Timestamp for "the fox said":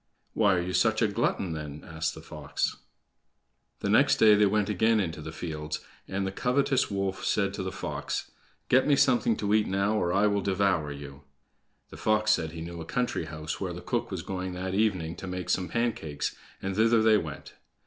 11.91-12.51